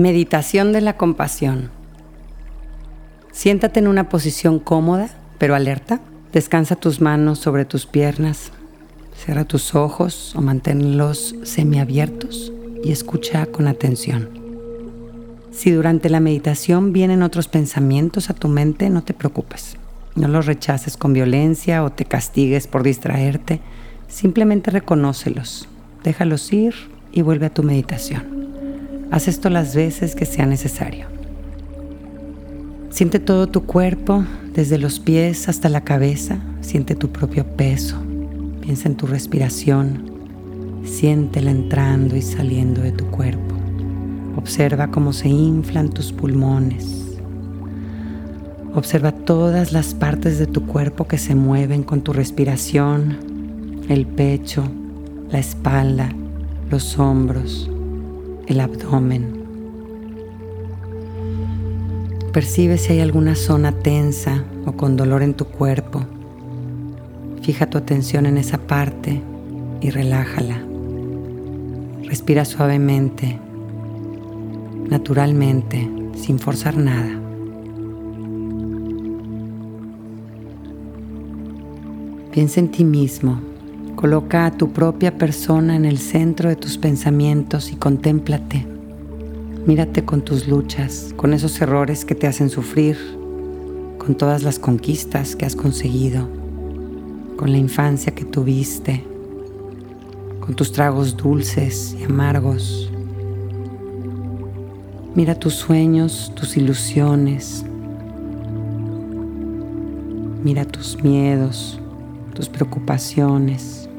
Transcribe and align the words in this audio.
Meditación 0.00 0.72
de 0.72 0.80
la 0.80 0.96
compasión. 0.96 1.68
Siéntate 3.32 3.80
en 3.80 3.86
una 3.86 4.08
posición 4.08 4.58
cómoda, 4.58 5.10
pero 5.36 5.54
alerta. 5.54 6.00
Descansa 6.32 6.74
tus 6.74 7.02
manos 7.02 7.38
sobre 7.38 7.66
tus 7.66 7.84
piernas. 7.84 8.50
Cierra 9.14 9.44
tus 9.44 9.74
ojos 9.74 10.34
o 10.34 10.40
manténlos 10.40 11.34
semiabiertos 11.42 12.50
y 12.82 12.92
escucha 12.92 13.44
con 13.44 13.68
atención. 13.68 14.30
Si 15.50 15.70
durante 15.70 16.08
la 16.08 16.20
meditación 16.20 16.94
vienen 16.94 17.22
otros 17.22 17.48
pensamientos 17.48 18.30
a 18.30 18.34
tu 18.34 18.48
mente, 18.48 18.88
no 18.88 19.02
te 19.02 19.12
preocupes. 19.12 19.76
No 20.14 20.28
los 20.28 20.46
rechaces 20.46 20.96
con 20.96 21.12
violencia 21.12 21.84
o 21.84 21.92
te 21.92 22.06
castigues 22.06 22.66
por 22.66 22.84
distraerte. 22.84 23.60
Simplemente 24.08 24.70
reconócelos, 24.70 25.68
déjalos 26.02 26.50
ir 26.54 26.74
y 27.12 27.20
vuelve 27.20 27.44
a 27.44 27.52
tu 27.52 27.62
meditación. 27.62 28.39
Haz 29.10 29.28
esto 29.28 29.50
las 29.50 29.74
veces 29.74 30.14
que 30.14 30.26
sea 30.26 30.46
necesario. 30.46 31.06
Siente 32.90 33.18
todo 33.18 33.46
tu 33.46 33.64
cuerpo, 33.64 34.24
desde 34.54 34.78
los 34.78 35.00
pies 35.00 35.48
hasta 35.48 35.68
la 35.68 35.82
cabeza. 35.82 36.38
Siente 36.60 36.94
tu 36.94 37.10
propio 37.10 37.44
peso. 37.44 37.96
Piensa 38.60 38.88
en 38.88 38.96
tu 38.96 39.06
respiración. 39.06 40.10
Siéntela 40.84 41.50
entrando 41.50 42.16
y 42.16 42.22
saliendo 42.22 42.80
de 42.80 42.92
tu 42.92 43.06
cuerpo. 43.06 43.54
Observa 44.36 44.90
cómo 44.90 45.12
se 45.12 45.28
inflan 45.28 45.90
tus 45.90 46.12
pulmones 46.12 47.00
Observa 48.72 49.10
todas 49.10 49.72
las 49.72 49.94
partes 49.94 50.38
de 50.38 50.46
tu 50.46 50.64
cuerpo 50.64 51.08
que 51.08 51.18
se 51.18 51.34
mueven 51.34 51.82
con 51.82 52.02
tu 52.02 52.12
respiración, 52.12 53.16
el 53.88 54.06
pecho, 54.06 54.62
la 55.28 55.40
espalda, 55.40 56.08
los 56.70 56.96
hombros, 56.96 57.68
el 58.50 58.60
abdomen. 58.60 59.40
Percibe 62.32 62.78
si 62.78 62.92
hay 62.92 63.00
alguna 63.00 63.34
zona 63.36 63.72
tensa 63.72 64.44
o 64.66 64.72
con 64.72 64.96
dolor 64.96 65.22
en 65.22 65.34
tu 65.34 65.44
cuerpo. 65.44 66.04
Fija 67.42 67.70
tu 67.70 67.78
atención 67.78 68.26
en 68.26 68.38
esa 68.38 68.58
parte 68.58 69.20
y 69.80 69.90
relájala. 69.90 70.60
Respira 72.04 72.44
suavemente, 72.44 73.38
naturalmente, 74.88 75.88
sin 76.14 76.38
forzar 76.40 76.76
nada. 76.76 77.18
Piensa 82.32 82.60
en 82.60 82.70
ti 82.70 82.84
mismo. 82.84 83.49
Coloca 84.00 84.46
a 84.46 84.50
tu 84.50 84.72
propia 84.72 85.18
persona 85.18 85.76
en 85.76 85.84
el 85.84 85.98
centro 85.98 86.48
de 86.48 86.56
tus 86.56 86.78
pensamientos 86.78 87.70
y 87.70 87.76
contémplate. 87.76 88.66
Mírate 89.66 90.06
con 90.06 90.22
tus 90.22 90.48
luchas, 90.48 91.12
con 91.16 91.34
esos 91.34 91.60
errores 91.60 92.06
que 92.06 92.14
te 92.14 92.26
hacen 92.26 92.48
sufrir, 92.48 92.96
con 93.98 94.14
todas 94.14 94.42
las 94.42 94.58
conquistas 94.58 95.36
que 95.36 95.44
has 95.44 95.54
conseguido, 95.54 96.30
con 97.36 97.52
la 97.52 97.58
infancia 97.58 98.14
que 98.14 98.24
tuviste, 98.24 99.04
con 100.40 100.54
tus 100.54 100.72
tragos 100.72 101.18
dulces 101.18 101.94
y 102.00 102.04
amargos. 102.04 102.90
Mira 105.14 105.34
tus 105.34 105.52
sueños, 105.56 106.32
tus 106.34 106.56
ilusiones. 106.56 107.66
Mira 110.42 110.64
tus 110.64 111.02
miedos, 111.02 111.78
tus 112.32 112.48
preocupaciones. 112.48 113.89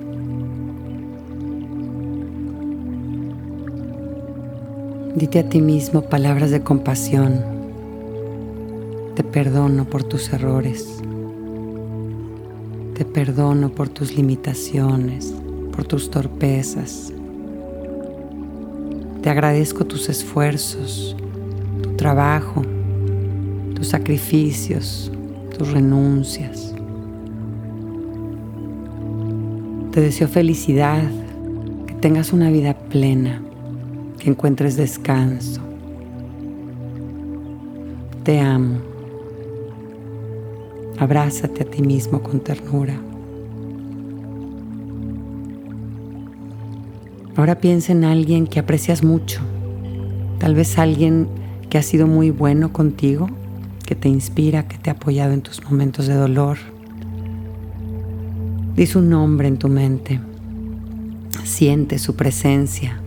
Dite 5.15 5.39
a 5.39 5.49
ti 5.49 5.59
mismo 5.59 6.03
palabras 6.03 6.51
de 6.51 6.61
compasión. 6.61 7.43
Te 9.13 9.25
perdono 9.25 9.83
por 9.83 10.05
tus 10.05 10.31
errores. 10.31 11.01
Te 12.95 13.03
perdono 13.03 13.69
por 13.69 13.89
tus 13.89 14.15
limitaciones, 14.15 15.33
por 15.73 15.83
tus 15.83 16.09
torpezas. 16.09 17.11
Te 19.21 19.29
agradezco 19.29 19.85
tus 19.85 20.07
esfuerzos, 20.07 21.17
tu 21.83 21.89
trabajo, 21.97 22.61
tus 23.75 23.89
sacrificios, 23.89 25.11
tus 25.57 25.73
renuncias. 25.73 26.73
Te 29.91 29.99
deseo 29.99 30.29
felicidad, 30.29 31.03
que 31.85 31.95
tengas 31.95 32.31
una 32.31 32.49
vida 32.49 32.73
plena, 32.73 33.41
que 34.21 34.29
encuentres 34.29 34.77
descanso. 34.77 35.61
Te 38.23 38.39
amo. 38.39 38.77
Abrázate 40.99 41.63
a 41.63 41.65
ti 41.65 41.81
mismo 41.81 42.21
con 42.21 42.39
ternura. 42.39 42.95
Ahora 47.35 47.55
piensa 47.55 47.93
en 47.93 48.03
alguien 48.03 48.45
que 48.45 48.59
aprecias 48.59 49.03
mucho, 49.03 49.41
tal 50.37 50.53
vez 50.53 50.77
alguien 50.77 51.27
que 51.71 51.79
ha 51.79 51.81
sido 51.81 52.05
muy 52.05 52.29
bueno 52.29 52.71
contigo, 52.71 53.27
que 53.87 53.95
te 53.95 54.09
inspira, 54.09 54.67
que 54.67 54.77
te 54.77 54.91
ha 54.91 54.93
apoyado 54.93 55.33
en 55.33 55.41
tus 55.41 55.63
momentos 55.63 56.05
de 56.05 56.13
dolor 56.13 56.57
Di 58.75 58.85
su 58.85 59.01
nombre 59.01 59.47
en 59.47 59.57
tu 59.57 59.67
mente. 59.67 60.21
Siente 61.43 61.99
su 61.99 62.15
presencia. 62.15 63.00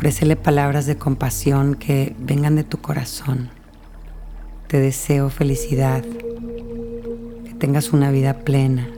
Ofrécele 0.00 0.34
palabras 0.34 0.86
de 0.86 0.96
compasión 0.96 1.74
que 1.74 2.16
vengan 2.18 2.56
de 2.56 2.64
tu 2.64 2.78
corazón. 2.78 3.50
Te 4.66 4.80
deseo 4.80 5.28
felicidad, 5.28 6.02
que 7.44 7.52
tengas 7.58 7.92
una 7.92 8.10
vida 8.10 8.38
plena. 8.38 8.88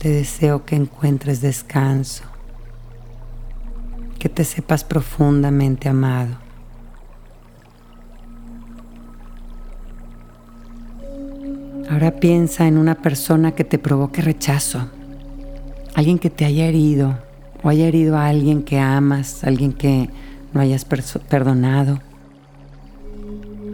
Te 0.00 0.08
deseo 0.08 0.64
que 0.64 0.76
encuentres 0.76 1.42
descanso, 1.42 2.24
que 4.18 4.30
te 4.30 4.42
sepas 4.42 4.84
profundamente 4.84 5.90
amado. 5.90 6.38
Ahora 11.90 12.12
piensa 12.12 12.66
en 12.66 12.78
una 12.78 12.94
persona 12.94 13.52
que 13.52 13.64
te 13.64 13.78
provoque 13.78 14.22
rechazo, 14.22 14.88
alguien 15.94 16.18
que 16.18 16.30
te 16.30 16.46
haya 16.46 16.64
herido 16.64 17.18
o 17.62 17.68
haya 17.68 17.86
herido 17.86 18.16
a 18.16 18.26
alguien 18.26 18.62
que 18.62 18.78
amas, 18.78 19.44
alguien 19.44 19.72
que 19.72 20.10
no 20.52 20.60
hayas 20.60 20.84
perdonado. 20.84 22.00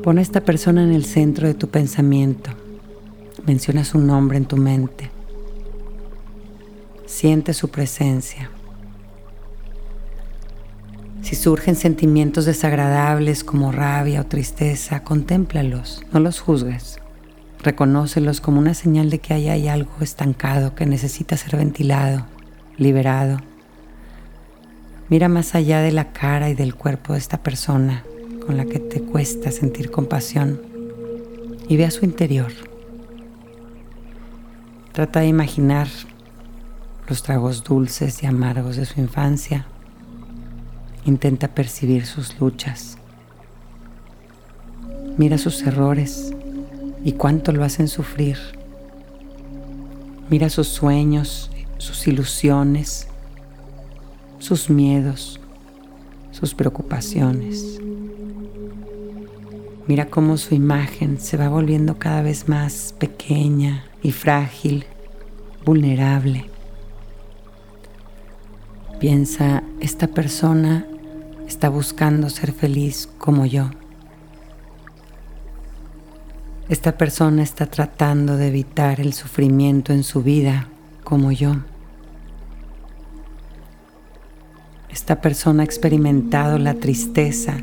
Pon 0.03 0.19
a 0.19 0.23
esta 0.23 0.43
persona 0.43 0.83
en 0.83 0.93
el 0.93 1.05
centro 1.05 1.47
de 1.47 1.55
tu 1.55 1.69
pensamiento. 1.69 2.51
Menciona 3.47 3.85
su 3.85 3.99
nombre 3.99 4.37
en 4.37 4.45
tu 4.45 4.57
mente. 4.57 5.11
Siente 7.07 7.55
su 7.55 7.71
presencia. 7.71 8.51
Si 11.23 11.35
surgen 11.35 11.75
sentimientos 11.75 12.45
desagradables 12.45 13.45
como 13.45 13.73
rabia 13.73 14.21
o 14.21 14.27
tristeza, 14.27 15.03
contémplalos, 15.03 16.03
no 16.13 16.21
los 16.21 16.41
juzgues. 16.41 17.01
Reconócelos 17.63 18.41
como 18.41 18.61
una 18.61 18.73
señal 18.73 19.11
de 19.11 19.19
que 19.19 19.35
ahí 19.35 19.49
hay 19.49 19.69
algo 19.69 19.93
estancado 20.01 20.75
que 20.75 20.87
necesita 20.87 21.37
ser 21.37 21.57
ventilado, 21.57 22.25
liberado. 22.77 23.41
Mira 25.11 25.29
más 25.29 25.55
allá 25.55 25.81
de 25.81 25.91
la 25.91 26.13
cara 26.13 26.51
y 26.51 26.55
del 26.55 26.75
cuerpo 26.75 27.15
de 27.15 27.19
esta 27.19 27.43
persona 27.43 28.05
con 28.45 28.59
la 28.59 28.67
que 28.67 28.79
te 28.79 29.01
cuesta 29.01 29.51
sentir 29.51 29.91
compasión 29.91 30.61
y 31.67 31.79
ve 31.79 31.87
a 31.87 31.91
su 31.91 32.05
interior. 32.05 32.53
Trata 34.93 35.21
de 35.21 35.29
imaginar 35.29 35.89
los 37.09 37.23
tragos 37.23 37.65
dulces 37.65 38.23
y 38.23 38.27
amargos 38.27 38.77
de 38.77 38.85
su 38.85 39.01
infancia. 39.01 39.67
Intenta 41.07 41.49
percibir 41.49 42.05
sus 42.05 42.39
luchas. 42.39 42.99
Mira 45.17 45.39
sus 45.39 45.63
errores 45.63 46.35
y 47.03 47.13
cuánto 47.13 47.53
lo 47.53 47.65
hacen 47.65 47.89
sufrir. 47.89 48.37
Mira 50.29 50.51
sus 50.51 50.69
sueños, 50.69 51.51
sus 51.79 52.07
ilusiones, 52.07 53.08
sus 54.49 54.71
miedos, 54.71 55.39
sus 56.31 56.55
preocupaciones. 56.55 57.79
Mira 59.87 60.07
cómo 60.07 60.39
su 60.39 60.55
imagen 60.55 61.21
se 61.21 61.37
va 61.37 61.51
volviendo 61.51 61.99
cada 61.99 62.23
vez 62.23 62.49
más 62.49 62.95
pequeña 62.99 63.85
y 64.03 64.11
frágil, 64.13 64.87
vulnerable. 65.67 66.47
Piensa, 68.99 69.63
esta 69.81 70.07
persona 70.07 70.87
está 71.47 71.69
buscando 71.69 72.31
ser 72.31 72.53
feliz 72.53 73.07
como 73.19 73.45
yo. 73.45 73.69
Esta 76.71 76.97
persona 76.97 77.43
está 77.43 77.67
tratando 77.67 78.39
de 78.39 78.49
evitar 78.49 78.99
el 78.99 79.13
sufrimiento 79.13 79.93
en 79.93 80.05
su 80.05 80.23
vida 80.23 80.69
como 81.05 81.33
yo. 81.33 81.57
Esta 84.99 85.21
persona 85.21 85.63
ha 85.63 85.65
experimentado 85.65 86.59
la 86.59 86.75
tristeza, 86.75 87.55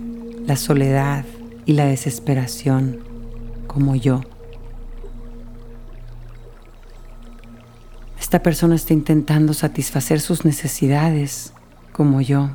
la 0.47 0.55
soledad 0.55 1.25
y 1.65 1.73
la 1.73 1.85
desesperación 1.85 3.01
como 3.67 3.93
yo. 3.93 4.21
Esta 8.17 8.41
persona 8.41 8.75
está 8.75 8.93
intentando 8.93 9.53
satisfacer 9.53 10.21
sus 10.21 10.45
necesidades 10.45 11.51
como 11.91 12.21
yo. 12.21 12.51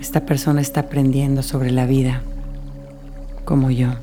Esta 0.00 0.26
persona 0.26 0.60
está 0.60 0.80
aprendiendo 0.80 1.44
sobre 1.44 1.70
la 1.70 1.86
vida 1.86 2.22
como 3.44 3.70
yo. 3.70 3.94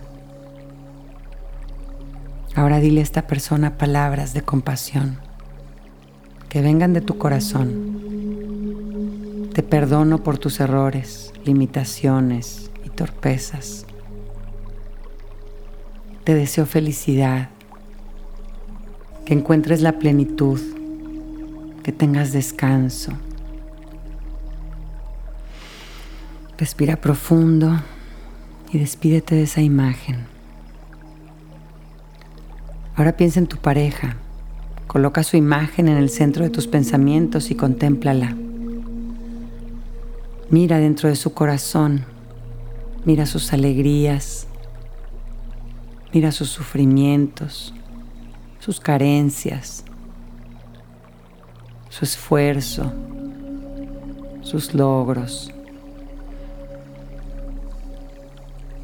Ahora 2.56 2.80
dile 2.80 3.01
a 3.01 3.03
esta 3.03 3.27
persona 3.27 3.77
palabras 3.77 4.33
de 4.33 4.44
compasión 4.44 5.26
que 6.49 6.61
vengan 6.61 6.94
de 6.94 7.01
tu 7.01 7.17
corazón. 7.17 7.97
Te 9.53 9.63
perdono 9.63 10.23
por 10.23 10.38
tus 10.38 10.59
errores, 10.59 11.33
limitaciones 11.44 12.69
y 12.83 12.89
torpezas. 12.89 13.85
Te 16.23 16.35
deseo 16.35 16.65
felicidad, 16.65 17.49
que 19.25 19.33
encuentres 19.33 19.81
la 19.81 19.99
plenitud, 19.99 20.59
que 21.83 21.91
tengas 21.91 22.31
descanso. 22.31 23.11
Respira 26.57 26.95
profundo 26.95 27.81
y 28.71 28.79
despídete 28.79 29.35
de 29.35 29.44
esa 29.44 29.61
imagen. 29.61 30.25
Ahora 32.95 33.15
piensa 33.15 33.39
en 33.39 33.47
tu 33.47 33.57
pareja. 33.57 34.17
Coloca 34.87 35.23
su 35.23 35.37
imagen 35.37 35.87
en 35.87 35.97
el 35.97 36.09
centro 36.09 36.43
de 36.43 36.49
tus 36.49 36.67
pensamientos 36.67 37.51
y 37.51 37.55
contémplala. 37.55 38.35
Mira 40.49 40.79
dentro 40.79 41.09
de 41.09 41.15
su 41.15 41.33
corazón. 41.33 42.05
Mira 43.05 43.25
sus 43.25 43.53
alegrías. 43.53 44.47
Mira 46.13 46.31
sus 46.31 46.49
sufrimientos, 46.49 47.73
sus 48.59 48.79
carencias, 48.79 49.83
su 51.89 52.05
esfuerzo, 52.05 52.91
sus 54.41 54.73
logros. 54.73 55.51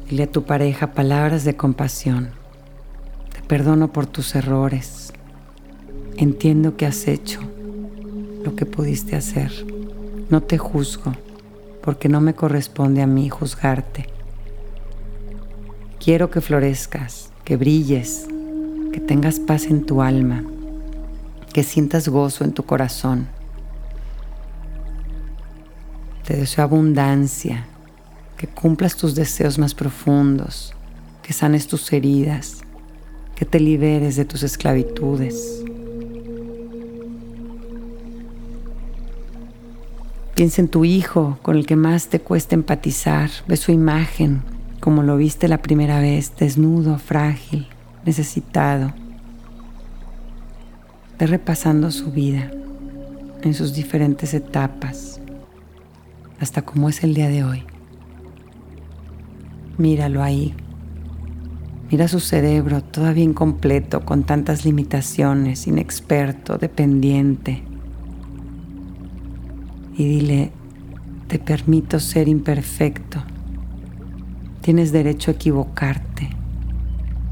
Dile 0.08 0.22
a 0.22 0.30
tu 0.30 0.44
pareja 0.44 0.92
palabras 0.92 1.44
de 1.44 1.56
compasión. 1.56 2.30
Te 3.32 3.42
perdono 3.42 3.90
por 3.90 4.06
tus 4.06 4.36
errores. 4.36 5.03
Entiendo 6.16 6.76
que 6.76 6.86
has 6.86 7.08
hecho 7.08 7.40
lo 8.44 8.54
que 8.54 8.66
pudiste 8.66 9.16
hacer. 9.16 9.50
No 10.30 10.42
te 10.42 10.58
juzgo 10.58 11.12
porque 11.82 12.08
no 12.08 12.20
me 12.20 12.34
corresponde 12.34 13.02
a 13.02 13.06
mí 13.06 13.28
juzgarte. 13.28 14.06
Quiero 15.98 16.30
que 16.30 16.40
florezcas, 16.40 17.30
que 17.44 17.56
brilles, 17.56 18.26
que 18.92 19.00
tengas 19.00 19.40
paz 19.40 19.64
en 19.66 19.86
tu 19.86 20.02
alma, 20.02 20.44
que 21.52 21.64
sientas 21.64 22.08
gozo 22.08 22.44
en 22.44 22.52
tu 22.52 22.62
corazón. 22.64 23.26
Te 26.24 26.36
deseo 26.36 26.64
abundancia, 26.64 27.66
que 28.36 28.46
cumplas 28.46 28.96
tus 28.96 29.14
deseos 29.16 29.58
más 29.58 29.74
profundos, 29.74 30.74
que 31.22 31.32
sanes 31.32 31.66
tus 31.66 31.92
heridas, 31.92 32.60
que 33.34 33.44
te 33.44 33.58
liberes 33.58 34.16
de 34.16 34.24
tus 34.24 34.42
esclavitudes. 34.42 35.63
Piensa 40.34 40.62
en 40.62 40.68
tu 40.68 40.84
hijo 40.84 41.38
con 41.42 41.56
el 41.56 41.66
que 41.66 41.76
más 41.76 42.08
te 42.08 42.20
cuesta 42.20 42.54
empatizar, 42.54 43.30
ve 43.46 43.56
su 43.56 43.72
imagen 43.72 44.42
como 44.84 45.02
lo 45.02 45.16
viste 45.16 45.48
la 45.48 45.62
primera 45.62 45.98
vez, 45.98 46.36
desnudo, 46.36 46.98
frágil, 46.98 47.68
necesitado. 48.04 48.92
Ve 51.18 51.26
repasando 51.26 51.90
su 51.90 52.12
vida 52.12 52.50
en 53.40 53.54
sus 53.54 53.72
diferentes 53.72 54.34
etapas, 54.34 55.22
hasta 56.38 56.60
cómo 56.60 56.90
es 56.90 57.02
el 57.02 57.14
día 57.14 57.28
de 57.28 57.44
hoy. 57.44 57.62
Míralo 59.78 60.22
ahí. 60.22 60.54
Mira 61.90 62.06
su 62.06 62.20
cerebro 62.20 62.84
todavía 62.84 63.24
incompleto, 63.24 64.04
con 64.04 64.24
tantas 64.24 64.66
limitaciones, 64.66 65.66
inexperto, 65.66 66.58
dependiente. 66.58 67.62
Y 69.96 70.04
dile, 70.04 70.52
te 71.28 71.38
permito 71.38 72.00
ser 72.00 72.28
imperfecto. 72.28 73.22
Tienes 74.60 74.92
derecho 74.92 75.30
a 75.30 75.34
equivocarte. 75.34 76.30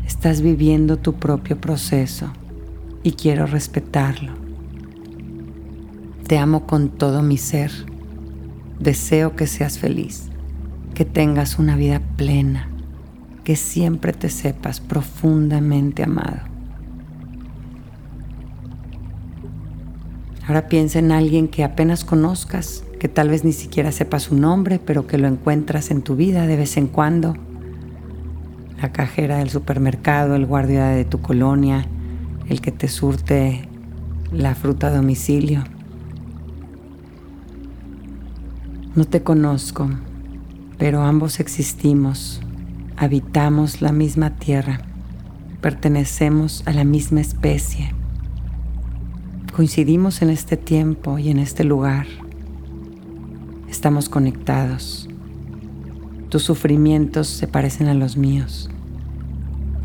Estás 0.06 0.41
viviendo 0.41 0.99
tu 0.99 1.14
propio 1.14 1.61
proceso 1.61 2.32
y 3.03 3.12
quiero 3.12 3.47
respetarlo. 3.47 4.32
Te 6.26 6.38
amo 6.38 6.67
con 6.67 6.88
todo 6.88 7.23
mi 7.23 7.37
ser. 7.37 7.73
Deseo 8.79 9.37
que 9.37 9.47
seas 9.47 9.79
feliz 9.79 10.32
que 10.94 11.05
tengas 11.05 11.58
una 11.58 11.76
vida 11.76 12.00
plena, 12.17 12.69
que 13.44 13.56
siempre 13.56 14.12
te 14.12 14.29
sepas 14.29 14.81
profundamente 14.81 16.03
amado. 16.03 16.51
Ahora 20.47 20.67
piensa 20.67 20.99
en 20.99 21.12
alguien 21.12 21.47
que 21.47 21.62
apenas 21.62 22.05
conozcas, 22.05 22.85
que 22.99 23.09
tal 23.09 23.29
vez 23.29 23.44
ni 23.44 23.53
siquiera 23.53 23.93
sepas 23.93 24.25
su 24.25 24.37
nombre, 24.37 24.81
pero 24.85 25.06
que 25.06 25.19
lo 25.19 25.29
encuentras 25.29 25.91
en 25.91 26.03
tu 26.03 26.17
vida 26.17 26.47
de 26.47 26.56
vez 26.56 26.77
en 26.77 26.89
cuando. 26.89 27.37
La 28.81 28.91
cajera 28.91 29.39
del 29.39 29.50
supermercado, 29.50 30.35
el 30.35 30.47
guardia 30.47 30.87
de 30.87 31.05
tu 31.05 31.21
colonia, 31.21 31.87
el 32.49 32.61
que 32.61 32.73
te 32.73 32.89
surte 32.89 33.69
la 34.33 34.55
fruta 34.56 34.89
a 34.89 34.91
domicilio. 34.91 35.62
No 38.97 39.05
te 39.05 39.23
conozco, 39.23 39.89
pero 40.77 41.03
ambos 41.03 41.39
existimos, 41.39 42.41
habitamos 42.97 43.81
la 43.81 43.93
misma 43.93 44.31
tierra, 44.37 44.81
pertenecemos 45.61 46.62
a 46.67 46.73
la 46.73 46.85
misma 46.85 47.21
especie, 47.21 47.94
coincidimos 49.53 50.23
en 50.23 50.31
este 50.31 50.56
tiempo 50.56 51.19
y 51.19 51.29
en 51.29 51.39
este 51.39 51.63
lugar, 51.63 52.06
estamos 53.69 54.09
conectados, 54.09 55.11
tus 56.31 56.43
sufrimientos 56.43 57.29
se 57.29 57.47
parecen 57.47 57.89
a 57.89 57.94
los 57.94 58.17
míos, 58.17 58.71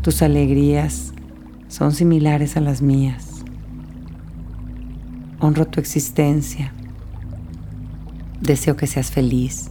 tus 0.00 0.22
alegrías 0.22 1.12
son 1.68 1.92
similares 1.92 2.56
a 2.56 2.60
las 2.60 2.80
mías, 2.80 3.44
honro 5.38 5.66
tu 5.66 5.80
existencia, 5.80 6.72
deseo 8.40 8.74
que 8.74 8.86
seas 8.86 9.10
feliz 9.10 9.68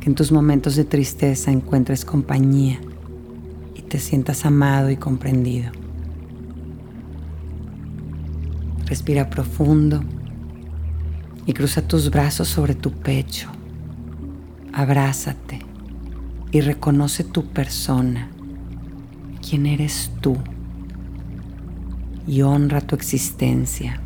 que 0.00 0.10
en 0.10 0.14
tus 0.14 0.32
momentos 0.32 0.76
de 0.76 0.84
tristeza 0.84 1.50
encuentres 1.50 2.04
compañía 2.04 2.78
y 3.74 3.80
te 3.80 3.98
sientas 3.98 4.44
amado 4.44 4.90
y 4.90 4.96
comprendido. 4.98 5.83
Respira 8.86 9.30
profundo 9.30 10.02
y 11.46 11.52
cruza 11.52 11.82
tus 11.82 12.10
brazos 12.10 12.48
sobre 12.48 12.74
tu 12.74 12.92
pecho. 12.92 13.50
Abrázate 14.72 15.60
y 16.50 16.60
reconoce 16.60 17.24
tu 17.24 17.46
persona, 17.46 18.30
quién 19.48 19.66
eres 19.66 20.10
tú, 20.20 20.36
y 22.26 22.42
honra 22.42 22.80
tu 22.80 22.94
existencia. 22.94 24.00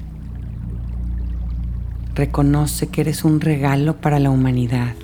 Reconoce 2.14 2.88
que 2.88 3.02
eres 3.02 3.24
un 3.24 3.40
regalo 3.40 4.00
para 4.00 4.18
la 4.18 4.30
humanidad 4.30 4.94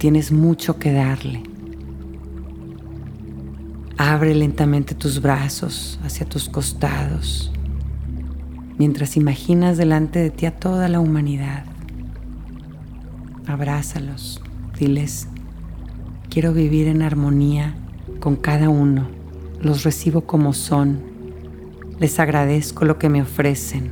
tienes 0.00 0.32
mucho 0.32 0.78
que 0.78 0.92
darle. 0.92 1.42
Abre 3.98 4.34
lentamente 4.34 4.94
tus 4.94 5.20
brazos 5.20 6.00
hacia 6.02 6.24
tus 6.24 6.48
costados 6.48 7.52
mientras 8.80 9.18
imaginas 9.18 9.76
delante 9.76 10.20
de 10.20 10.30
ti 10.30 10.46
a 10.46 10.56
toda 10.56 10.88
la 10.88 11.00
humanidad. 11.00 11.64
Abrázalos, 13.46 14.40
diles, 14.78 15.28
quiero 16.30 16.54
vivir 16.54 16.88
en 16.88 17.02
armonía 17.02 17.74
con 18.20 18.36
cada 18.36 18.70
uno, 18.70 19.06
los 19.60 19.84
recibo 19.84 20.22
como 20.22 20.54
son, 20.54 21.02
les 21.98 22.18
agradezco 22.18 22.86
lo 22.86 22.96
que 22.96 23.10
me 23.10 23.20
ofrecen, 23.20 23.90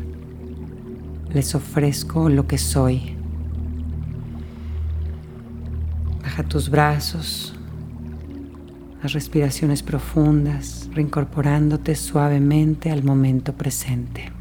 les 1.35 1.55
ofrezco 1.55 2.31
lo 2.31 2.47
que 2.47 2.57
soy. 2.57 3.15
tus 6.49 6.71
brazos, 6.71 7.53
las 9.03 9.13
respiraciones 9.13 9.83
profundas, 9.83 10.89
reincorporándote 10.95 11.95
suavemente 11.95 12.91
al 12.91 13.03
momento 13.03 13.53
presente. 13.53 14.38